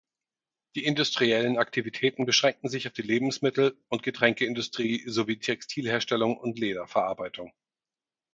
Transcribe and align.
Die 0.73 0.83
industriellen 0.85 1.59
Aktivitäten 1.59 2.25
beschränken 2.25 2.69
sich 2.69 2.87
auf 2.87 2.93
die 2.93 3.03
Lebensmittel- 3.03 3.77
und 3.87 4.01
Getränkeindustrie 4.01 5.03
sowie 5.07 5.37
Textilherstellung 5.37 6.37
und 6.37 6.57
Lederverarbeitung. 6.57 7.53